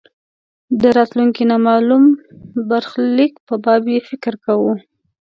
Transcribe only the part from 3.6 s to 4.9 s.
باب یې فکر کاوه.